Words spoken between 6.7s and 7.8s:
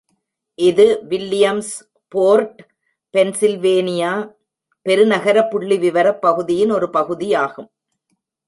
ஒரு பகுதியாகும்.